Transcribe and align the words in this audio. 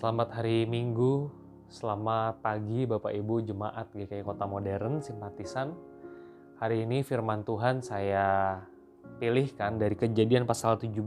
Selamat 0.00 0.32
hari 0.32 0.64
Minggu, 0.64 1.28
selamat 1.68 2.40
pagi 2.40 2.88
Bapak 2.88 3.12
Ibu 3.12 3.44
Jemaat 3.44 3.92
GKI 3.92 4.24
Kota 4.24 4.48
Modern, 4.48 5.04
simpatisan. 5.04 5.76
Hari 6.56 6.88
ini 6.88 7.04
firman 7.04 7.44
Tuhan 7.44 7.84
saya 7.84 8.56
pilihkan 9.20 9.76
dari 9.76 9.92
kejadian 9.92 10.48
pasal 10.48 10.80
17 10.80 11.04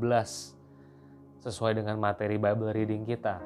sesuai 1.42 1.74
dengan 1.74 1.98
materi 1.98 2.38
Bible 2.38 2.70
reading 2.70 3.02
kita, 3.10 3.42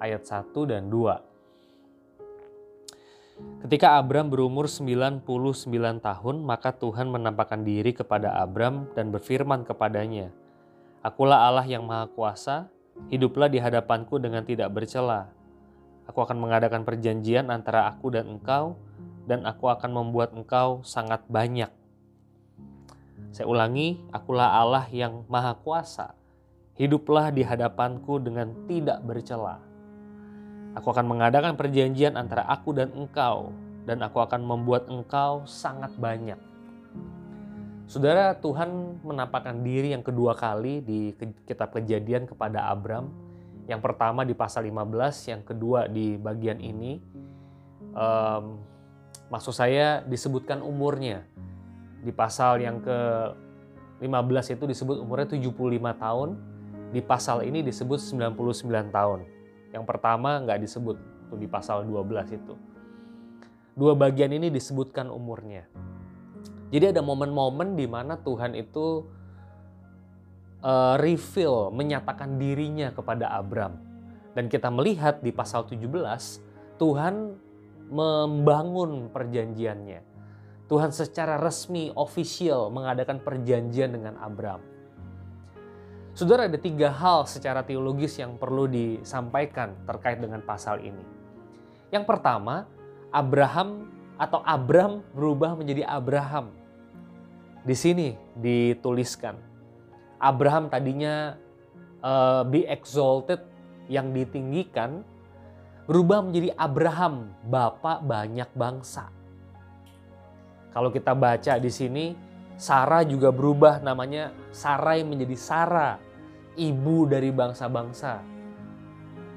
ayat 0.00 0.24
1 0.24 0.56
dan 0.64 0.88
2. 0.88 3.68
Ketika 3.68 4.00
Abram 4.00 4.32
berumur 4.32 4.72
99 4.72 5.20
tahun, 6.00 6.36
maka 6.48 6.72
Tuhan 6.72 7.12
menampakkan 7.12 7.60
diri 7.60 7.92
kepada 7.92 8.40
Abram 8.40 8.88
dan 8.96 9.12
berfirman 9.12 9.68
kepadanya, 9.68 10.32
Akulah 11.04 11.44
Allah 11.44 11.68
yang 11.68 11.84
Maha 11.84 12.08
Kuasa, 12.08 12.72
hiduplah 13.08 13.48
di 13.50 13.58
hadapanku 13.58 14.20
dengan 14.20 14.44
tidak 14.44 14.70
bercela. 14.70 15.32
Aku 16.06 16.22
akan 16.22 16.38
mengadakan 16.38 16.82
perjanjian 16.82 17.48
antara 17.48 17.88
aku 17.88 18.12
dan 18.12 18.26
engkau, 18.26 18.76
dan 19.26 19.46
aku 19.46 19.70
akan 19.70 19.90
membuat 19.90 20.34
engkau 20.34 20.82
sangat 20.82 21.22
banyak. 21.30 21.70
Saya 23.32 23.48
ulangi, 23.48 23.96
akulah 24.12 24.60
Allah 24.60 24.84
yang 24.92 25.24
Maha 25.30 25.56
Kuasa. 25.56 26.12
Hiduplah 26.76 27.32
di 27.32 27.40
hadapanku 27.46 28.20
dengan 28.20 28.52
tidak 28.68 29.00
bercela. 29.06 29.62
Aku 30.76 30.92
akan 30.92 31.08
mengadakan 31.08 31.56
perjanjian 31.56 32.20
antara 32.20 32.44
aku 32.44 32.76
dan 32.76 32.92
engkau, 32.92 33.52
dan 33.88 34.04
aku 34.04 34.20
akan 34.20 34.44
membuat 34.44 34.88
engkau 34.92 35.48
sangat 35.48 35.96
banyak. 35.96 36.51
Saudara, 37.90 38.38
Tuhan 38.38 39.02
menampakkan 39.02 39.60
diri 39.60 39.90
yang 39.92 40.06
kedua 40.06 40.38
kali 40.38 40.80
di 40.80 41.12
kitab 41.44 41.74
kejadian 41.74 42.30
kepada 42.30 42.70
Abram. 42.70 43.10
Yang 43.66 43.80
pertama 43.82 44.22
di 44.22 44.34
pasal 44.34 44.66
15, 44.66 45.30
yang 45.30 45.42
kedua 45.42 45.90
di 45.90 46.14
bagian 46.18 46.62
ini. 46.62 47.02
Um, 47.92 48.62
maksud 49.28 49.54
saya 49.54 50.02
disebutkan 50.06 50.62
umurnya. 50.62 51.26
Di 52.02 52.10
pasal 52.10 52.62
yang 52.62 52.82
ke 52.82 52.98
15 54.02 54.54
itu 54.58 54.64
disebut 54.66 54.96
umurnya 55.02 55.38
75 55.38 55.52
tahun. 55.94 56.30
Di 56.90 57.00
pasal 57.00 57.46
ini 57.46 57.62
disebut 57.62 57.98
99 57.98 58.90
tahun. 58.90 59.20
Yang 59.72 59.84
pertama 59.88 60.42
nggak 60.42 60.60
disebut, 60.60 60.96
tuh 61.32 61.38
di 61.40 61.48
pasal 61.48 61.88
12 61.88 62.36
itu. 62.36 62.54
Dua 63.72 63.96
bagian 63.96 64.28
ini 64.36 64.52
disebutkan 64.52 65.08
umurnya. 65.08 65.64
Jadi 66.72 66.96
ada 66.96 67.04
momen-momen 67.04 67.76
di 67.76 67.84
mana 67.84 68.16
Tuhan 68.16 68.56
itu 68.56 69.04
uh, 70.64 70.96
reveal, 70.96 71.68
menyatakan 71.68 72.40
dirinya 72.40 72.88
kepada 72.96 73.28
Abram. 73.28 73.76
Dan 74.32 74.48
kita 74.48 74.72
melihat 74.72 75.20
di 75.20 75.28
pasal 75.28 75.68
17, 75.68 75.84
Tuhan 76.80 77.36
membangun 77.92 79.12
perjanjiannya. 79.12 80.00
Tuhan 80.72 80.88
secara 80.88 81.36
resmi, 81.36 81.92
official 81.92 82.72
mengadakan 82.72 83.20
perjanjian 83.20 83.92
dengan 83.92 84.16
Abram. 84.16 84.64
Saudara 86.16 86.48
ada 86.48 86.56
tiga 86.56 86.88
hal 86.88 87.28
secara 87.28 87.60
teologis 87.60 88.16
yang 88.16 88.40
perlu 88.40 88.64
disampaikan 88.68 89.76
terkait 89.84 90.20
dengan 90.20 90.40
pasal 90.40 90.80
ini. 90.80 91.04
Yang 91.92 92.04
pertama, 92.08 92.64
Abraham 93.12 93.92
atau 94.16 94.40
Abram 94.44 95.04
berubah 95.12 95.52
menjadi 95.56 95.84
Abraham. 95.84 96.52
Di 97.62 97.78
sini 97.78 98.10
dituliskan 98.34 99.38
Abraham 100.18 100.66
tadinya 100.66 101.38
uh, 102.02 102.42
be 102.42 102.66
exalted 102.66 103.38
yang 103.86 104.10
ditinggikan 104.10 105.06
berubah 105.86 106.22
menjadi 106.26 106.54
Abraham, 106.58 107.30
bapak 107.46 108.02
banyak 108.06 108.50
bangsa. 108.54 109.10
Kalau 110.74 110.90
kita 110.90 111.14
baca 111.14 111.58
di 111.58 111.70
sini 111.70 112.14
Sarah 112.58 113.02
juga 113.02 113.34
berubah 113.34 113.82
namanya 113.82 114.30
Sarai 114.54 115.02
menjadi 115.02 115.34
Sarah, 115.34 115.94
ibu 116.58 117.06
dari 117.06 117.30
bangsa-bangsa. 117.30 118.22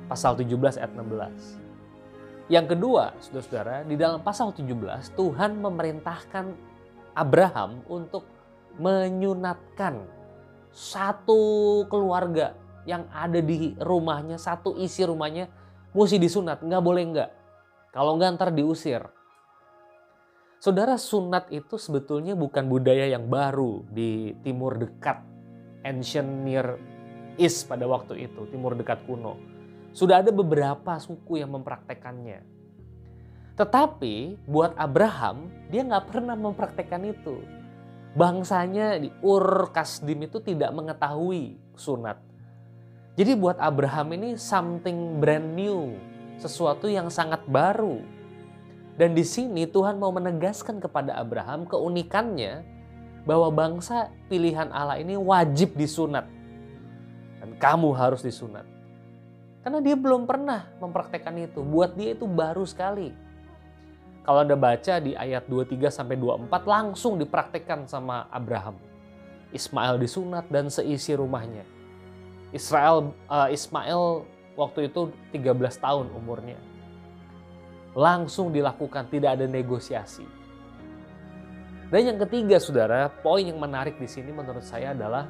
Pasal 0.06 0.38
17 0.38 0.78
ayat 0.78 0.94
16. 0.94 1.66
Yang 2.46 2.66
kedua, 2.78 3.10
saudara-saudara, 3.18 3.82
di 3.90 3.98
dalam 3.98 4.22
pasal 4.22 4.54
17 4.54 5.18
Tuhan 5.18 5.58
memerintahkan 5.58 6.75
Abraham 7.16 7.82
untuk 7.88 8.28
menyunatkan 8.76 10.04
satu 10.76 11.40
keluarga 11.88 12.52
yang 12.84 13.08
ada 13.10 13.40
di 13.40 13.74
rumahnya, 13.80 14.36
satu 14.36 14.76
isi 14.76 15.08
rumahnya 15.08 15.48
mesti 15.96 16.20
disunat, 16.20 16.62
nggak 16.62 16.84
boleh 16.84 17.04
nggak. 17.16 17.32
Kalau 17.96 18.20
nggak 18.20 18.36
ntar 18.36 18.52
diusir. 18.52 19.08
Saudara 20.60 21.00
sunat 21.00 21.48
itu 21.54 21.80
sebetulnya 21.80 22.36
bukan 22.36 22.68
budaya 22.68 23.08
yang 23.08 23.32
baru 23.32 23.86
di 23.88 24.36
timur 24.44 24.76
dekat, 24.76 25.24
ancient 25.88 26.44
near 26.44 26.76
east 27.40 27.70
pada 27.72 27.88
waktu 27.88 28.28
itu, 28.28 28.50
timur 28.52 28.76
dekat 28.76 29.04
kuno. 29.08 29.40
Sudah 29.96 30.20
ada 30.20 30.34
beberapa 30.36 31.00
suku 31.00 31.40
yang 31.40 31.56
mempraktekannya. 31.56 32.55
Tetapi 33.56 34.44
buat 34.44 34.76
Abraham, 34.76 35.48
dia 35.72 35.88
nggak 35.88 36.12
pernah 36.12 36.36
mempraktekkan 36.36 37.08
itu. 37.08 37.40
Bangsanya 38.16 39.00
di 39.00 39.12
Ur 39.24 39.72
Kasdim 39.72 40.28
itu 40.28 40.44
tidak 40.44 40.72
mengetahui 40.76 41.56
sunat. 41.76 42.20
Jadi 43.16 43.32
buat 43.36 43.56
Abraham 43.60 44.12
ini 44.20 44.30
something 44.36 45.24
brand 45.24 45.56
new, 45.56 45.96
sesuatu 46.36 46.92
yang 46.92 47.08
sangat 47.08 47.48
baru. 47.48 48.04
Dan 49.00 49.16
di 49.16 49.24
sini 49.24 49.68
Tuhan 49.68 50.00
mau 50.00 50.12
menegaskan 50.12 50.80
kepada 50.84 51.16
Abraham 51.20 51.68
keunikannya 51.68 52.64
bahwa 53.24 53.52
bangsa 53.52 54.12
pilihan 54.28 54.72
Allah 54.72 55.00
ini 55.00 55.16
wajib 55.16 55.80
disunat. 55.80 56.28
Dan 57.40 57.56
kamu 57.56 57.92
harus 57.96 58.20
disunat. 58.20 58.68
Karena 59.64 59.80
dia 59.80 59.96
belum 59.96 60.28
pernah 60.28 60.72
mempraktekkan 60.80 61.36
itu. 61.40 61.64
Buat 61.64 61.96
dia 61.96 62.16
itu 62.16 62.28
baru 62.28 62.64
sekali. 62.64 63.25
Kalau 64.26 64.42
Anda 64.42 64.58
baca 64.58 64.98
di 64.98 65.14
ayat 65.14 65.46
23 65.46 65.94
sampai 65.94 66.18
24 66.18 66.50
langsung 66.66 67.22
dipraktekkan 67.22 67.86
sama 67.86 68.26
Abraham. 68.34 68.74
Ismail 69.54 70.02
disunat 70.02 70.50
dan 70.50 70.66
seisi 70.74 71.14
rumahnya. 71.14 71.62
Israel 72.50 73.14
uh, 73.30 73.54
Ismail 73.54 74.26
waktu 74.58 74.90
itu 74.90 75.14
13 75.30 75.78
tahun 75.78 76.10
umurnya. 76.10 76.58
Langsung 77.94 78.50
dilakukan, 78.50 79.14
tidak 79.14 79.38
ada 79.40 79.46
negosiasi. 79.46 80.26
Dan 81.94 82.02
yang 82.02 82.20
ketiga, 82.26 82.58
Saudara, 82.58 83.08
poin 83.08 83.46
yang 83.46 83.62
menarik 83.62 84.02
di 84.02 84.10
sini 84.10 84.34
menurut 84.34 84.66
saya 84.66 84.98
adalah 84.98 85.30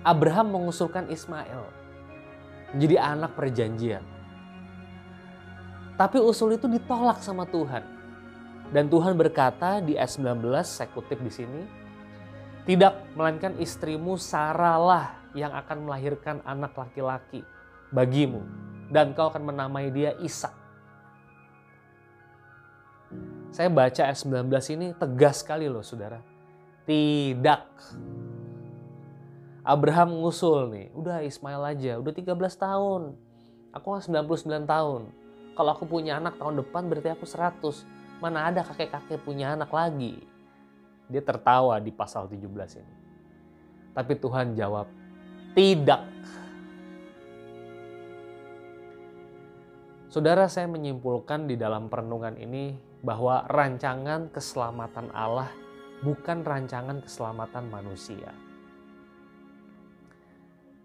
Abraham 0.00 0.58
mengusulkan 0.58 1.12
Ismail 1.12 1.60
menjadi 2.72 2.96
anak 3.04 3.36
perjanjian. 3.36 4.15
Tapi 5.96 6.20
usul 6.20 6.60
itu 6.60 6.68
ditolak 6.68 7.24
sama 7.24 7.48
Tuhan. 7.48 7.80
Dan 8.68 8.92
Tuhan 8.92 9.16
berkata 9.16 9.80
di 9.80 9.96
ayat 9.96 10.12
19, 10.20 10.44
saya 10.68 10.92
kutip 10.92 11.16
di 11.24 11.32
sini, 11.32 11.62
tidak 12.68 13.00
melainkan 13.16 13.56
istrimu 13.56 14.20
Saralah 14.20 15.16
yang 15.32 15.56
akan 15.56 15.88
melahirkan 15.88 16.44
anak 16.44 16.76
laki-laki 16.76 17.40
bagimu 17.94 18.44
dan 18.92 19.16
kau 19.16 19.30
akan 19.30 19.54
menamai 19.54 19.88
dia 19.88 20.12
Ishak. 20.20 20.52
Saya 23.54 23.72
baca 23.72 24.02
ayat 24.04 24.18
19 24.20 24.52
ini 24.76 24.86
tegas 24.98 25.40
sekali 25.40 25.70
loh 25.70 25.80
saudara. 25.80 26.20
Tidak. 26.84 27.62
Abraham 29.66 30.22
ngusul 30.22 30.70
nih, 30.70 30.86
udah 30.92 31.24
Ismail 31.24 31.62
aja, 31.64 31.92
udah 31.98 32.12
13 32.12 32.36
tahun. 32.54 33.02
Aku 33.72 33.96
99 33.96 34.66
tahun 34.66 35.02
kalau 35.56 35.72
aku 35.72 35.88
punya 35.88 36.20
anak 36.20 36.36
tahun 36.36 36.60
depan 36.60 36.84
berarti 36.84 37.16
aku 37.16 37.24
100. 37.24 38.20
Mana 38.20 38.52
ada 38.52 38.60
kakek-kakek 38.60 39.24
punya 39.24 39.56
anak 39.56 39.72
lagi. 39.72 40.20
Dia 41.08 41.24
tertawa 41.24 41.80
di 41.80 41.88
pasal 41.88 42.28
17 42.28 42.76
ini. 42.76 42.94
Tapi 43.96 44.12
Tuhan 44.20 44.52
jawab, 44.52 44.84
tidak. 45.56 46.04
Saudara 50.12 50.44
saya 50.52 50.68
menyimpulkan 50.68 51.48
di 51.48 51.56
dalam 51.56 51.88
perenungan 51.88 52.36
ini 52.36 52.76
bahwa 53.00 53.44
rancangan 53.48 54.28
keselamatan 54.32 55.08
Allah 55.12 55.48
bukan 56.04 56.44
rancangan 56.44 57.00
keselamatan 57.00 57.68
manusia. 57.72 58.32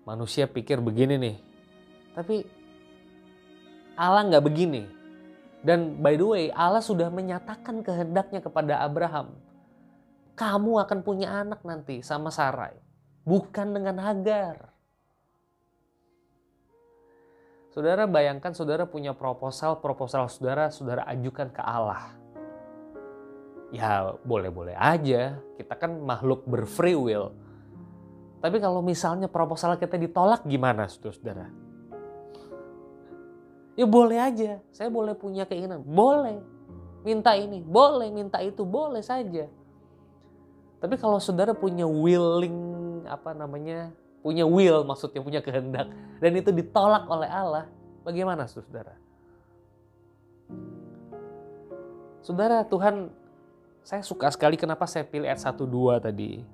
Manusia 0.07 0.47
pikir 0.47 0.79
begini 0.79 1.15
nih, 1.19 1.37
tapi 2.15 2.60
Allah 3.95 4.27
nggak 4.27 4.45
begini. 4.45 4.83
Dan 5.61 6.01
by 6.01 6.17
the 6.17 6.25
way, 6.25 6.45
Allah 6.53 6.81
sudah 6.81 7.13
menyatakan 7.13 7.85
kehendaknya 7.85 8.41
kepada 8.41 8.81
Abraham. 8.81 9.37
Kamu 10.33 10.81
akan 10.81 10.99
punya 11.05 11.29
anak 11.45 11.61
nanti 11.61 12.01
sama 12.01 12.33
Sarai. 12.33 12.73
Bukan 13.21 13.77
dengan 13.77 14.01
Hagar. 14.01 14.73
Saudara 17.71 18.03
bayangkan 18.03 18.51
saudara 18.51 18.83
punya 18.83 19.15
proposal, 19.15 19.79
proposal 19.79 20.27
saudara, 20.27 20.67
saudara 20.73 21.07
ajukan 21.07 21.53
ke 21.55 21.61
Allah. 21.63 22.17
Ya 23.71 24.11
boleh-boleh 24.27 24.75
aja, 24.75 25.39
kita 25.55 25.79
kan 25.79 25.95
makhluk 26.03 26.43
berfree 26.43 26.99
will. 26.99 27.31
Tapi 28.43 28.59
kalau 28.59 28.83
misalnya 28.83 29.31
proposal 29.31 29.79
kita 29.79 29.95
ditolak 29.95 30.43
gimana 30.43 30.89
saudara? 30.91 31.47
Ya 33.79 33.87
boleh 33.87 34.19
aja, 34.19 34.59
saya 34.75 34.91
boleh 34.91 35.15
punya 35.15 35.47
keinginan, 35.47 35.79
boleh. 35.81 36.43
Minta 37.01 37.33
ini, 37.33 37.63
boleh, 37.63 38.11
minta 38.13 38.37
itu, 38.43 38.61
boleh 38.67 39.01
saja. 39.01 39.47
Tapi 40.81 40.95
kalau 40.99 41.17
saudara 41.17 41.55
punya 41.55 41.87
willing, 41.87 43.05
apa 43.07 43.31
namanya, 43.33 43.93
punya 44.21 44.45
will 44.45 44.85
maksudnya 44.85 45.21
punya 45.21 45.41
kehendak 45.41 45.89
dan 46.21 46.31
itu 46.37 46.53
ditolak 46.53 47.09
oleh 47.09 47.29
Allah, 47.29 47.65
bagaimana 48.05 48.45
saudara? 48.45 48.93
Saudara, 52.21 52.61
Tuhan 52.61 53.09
saya 53.81 54.05
suka 54.05 54.29
sekali 54.29 54.53
kenapa 54.61 54.85
saya 54.85 55.01
pilih 55.01 55.25
ayat 55.25 55.41
1 55.41 55.65
2 55.65 56.05
tadi. 56.05 56.45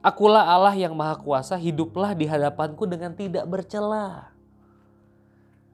Akulah 0.00 0.48
Allah 0.48 0.72
yang 0.72 0.96
maha 0.96 1.20
kuasa, 1.20 1.60
hiduplah 1.60 2.16
di 2.16 2.24
hadapanku 2.24 2.88
dengan 2.88 3.12
tidak 3.12 3.44
bercela. 3.44 4.32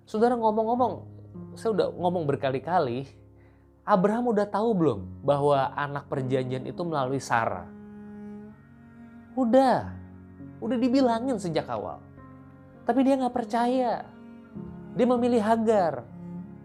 Saudara 0.06 0.38
ngomong-ngomong, 0.38 1.02
saya 1.58 1.74
udah 1.74 1.88
ngomong 1.90 2.30
berkali-kali, 2.30 3.10
Abraham 3.82 4.30
udah 4.30 4.46
tahu 4.46 4.70
belum 4.70 5.00
bahwa 5.26 5.74
anak 5.74 6.06
perjanjian 6.06 6.62
itu 6.62 6.78
melalui 6.86 7.18
Sarah? 7.18 7.66
Udah, 9.34 9.90
udah 10.62 10.78
dibilangin 10.78 11.42
sejak 11.42 11.66
awal. 11.66 11.98
Tapi 12.86 13.02
dia 13.02 13.18
nggak 13.18 13.34
percaya. 13.34 14.06
Dia 14.94 15.06
memilih 15.10 15.42
Hagar. 15.42 16.06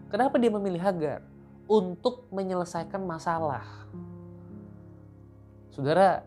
Kenapa 0.06 0.38
dia 0.38 0.54
memilih 0.54 0.78
Hagar? 0.78 1.26
Untuk 1.66 2.30
menyelesaikan 2.30 3.02
masalah. 3.02 3.66
Saudara, 5.74 6.22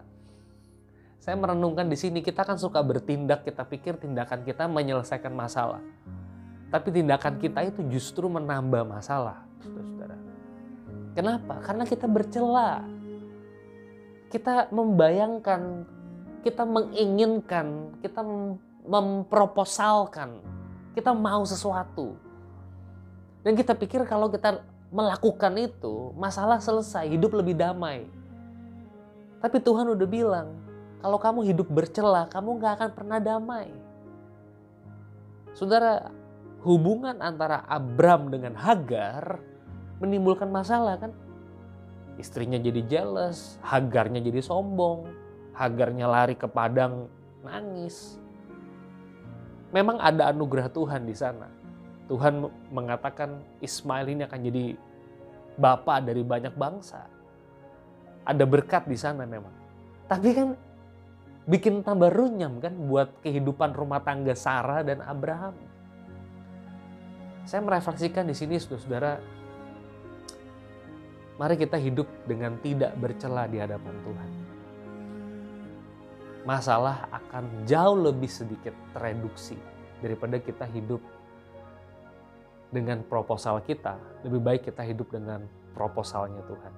saya 1.23 1.39
merenungkan 1.39 1.87
di 1.87 1.95
sini 1.95 2.19
kita 2.19 2.43
kan 2.43 2.59
suka 2.59 2.83
bertindak, 2.83 3.47
kita 3.47 3.63
pikir 3.63 3.95
tindakan 4.03 4.43
kita 4.43 4.67
menyelesaikan 4.67 5.31
masalah. 5.31 5.79
Tapi 6.69 6.87
tindakan 6.91 7.37
kita 7.39 7.61
itu 7.65 7.81
justru 7.87 8.25
menambah 8.27 8.83
masalah, 8.83 9.45
saudara. 9.61 10.17
Kenapa? 11.13 11.61
Karena 11.63 11.83
kita 11.85 12.09
bercela. 12.09 12.83
Kita 14.33 14.67
membayangkan 14.73 15.85
kita 16.45 16.61
menginginkan, 16.61 17.97
kita 18.05 18.21
memproposalkan, 18.85 20.37
kita 20.93 21.09
mau 21.09 21.41
sesuatu. 21.41 22.13
Dan 23.41 23.57
kita 23.57 23.73
pikir 23.73 24.05
kalau 24.05 24.29
kita 24.29 24.61
melakukan 24.93 25.57
itu, 25.57 26.13
masalah 26.13 26.61
selesai, 26.61 27.09
hidup 27.09 27.33
lebih 27.33 27.57
damai. 27.57 28.05
Tapi 29.41 29.57
Tuhan 29.57 29.89
udah 29.89 30.05
bilang, 30.05 30.53
kalau 31.01 31.17
kamu 31.17 31.49
hidup 31.49 31.65
bercela, 31.65 32.29
kamu 32.29 32.61
gak 32.61 32.73
akan 32.77 32.89
pernah 32.93 33.17
damai. 33.17 33.73
Saudara, 35.57 36.13
hubungan 36.65 37.21
antara 37.21 37.61
Abram 37.69 38.33
dengan 38.33 38.57
Hagar 38.57 39.37
menimbulkan 40.01 40.49
masalah 40.49 40.97
kan? 40.97 41.13
Istrinya 42.17 42.57
jadi 42.57 42.81
jealous, 42.89 43.61
Hagarnya 43.61 44.19
jadi 44.19 44.41
sombong, 44.41 45.05
Hagarnya 45.53 46.09
lari 46.09 46.33
ke 46.33 46.49
padang 46.49 47.05
nangis. 47.45 48.17
Memang 49.69 50.01
ada 50.01 50.33
anugerah 50.33 50.73
Tuhan 50.73 51.05
di 51.05 51.13
sana. 51.13 51.47
Tuhan 52.09 52.49
mengatakan 52.73 53.41
Ismail 53.61 54.07
ini 54.09 54.21
akan 54.25 54.39
jadi 54.41 54.65
bapak 55.57 56.09
dari 56.09 56.21
banyak 56.25 56.53
bangsa. 56.57 57.05
Ada 58.25 58.43
berkat 58.45 58.89
di 58.89 58.97
sana 58.97 59.25
memang. 59.29 59.53
Tapi 60.05 60.29
kan 60.33 60.47
bikin 61.45 61.85
tambah 61.85 62.09
runyam 62.09 62.57
kan 62.57 62.73
buat 62.73 63.21
kehidupan 63.21 63.73
rumah 63.73 64.01
tangga 64.01 64.33
Sarah 64.33 64.81
dan 64.81 65.01
Abraham. 65.05 65.74
Saya 67.45 67.61
merefleksikan 67.61 68.25
di 68.25 68.33
sini 68.33 68.57
saudara-saudara, 68.57 69.21
mari 71.37 71.55
kita 71.61 71.77
hidup 71.77 72.09
dengan 72.25 72.57
tidak 72.59 72.97
bercela 72.97 73.45
di 73.45 73.61
hadapan 73.61 73.93
Tuhan 74.01 74.45
masalah 76.45 77.09
akan 77.09 77.65
jauh 77.65 77.97
lebih 77.97 78.29
sedikit 78.29 78.71
tereduksi 78.93 79.57
daripada 79.99 80.37
kita 80.37 80.69
hidup 80.69 81.01
dengan 82.69 83.01
proposal 83.01 83.59
kita. 83.65 83.97
Lebih 84.21 84.39
baik 84.39 84.61
kita 84.69 84.85
hidup 84.85 85.09
dengan 85.09 85.43
proposalnya 85.73 86.45
Tuhan. 86.45 86.73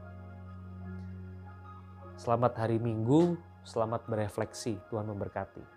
Selamat 2.17 2.53
hari 2.57 2.79
Minggu, 2.81 3.37
selamat 3.67 4.07
berefleksi. 4.07 4.79
Tuhan 4.89 5.05
memberkati. 5.05 5.76